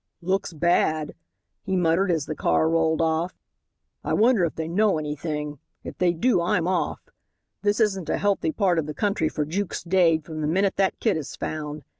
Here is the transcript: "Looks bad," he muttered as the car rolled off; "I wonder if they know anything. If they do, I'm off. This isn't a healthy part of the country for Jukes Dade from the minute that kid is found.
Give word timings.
"Looks 0.23 0.51
bad," 0.51 1.13
he 1.61 1.75
muttered 1.75 2.09
as 2.09 2.25
the 2.25 2.33
car 2.33 2.67
rolled 2.67 3.03
off; 3.03 3.35
"I 4.03 4.13
wonder 4.13 4.43
if 4.45 4.55
they 4.55 4.67
know 4.67 4.97
anything. 4.97 5.59
If 5.83 5.95
they 5.99 6.11
do, 6.11 6.41
I'm 6.41 6.67
off. 6.67 7.11
This 7.61 7.79
isn't 7.79 8.09
a 8.09 8.17
healthy 8.17 8.51
part 8.51 8.79
of 8.79 8.87
the 8.87 8.95
country 8.95 9.29
for 9.29 9.45
Jukes 9.45 9.83
Dade 9.83 10.25
from 10.25 10.41
the 10.41 10.47
minute 10.47 10.75
that 10.77 10.99
kid 10.99 11.17
is 11.17 11.35
found. 11.35 11.83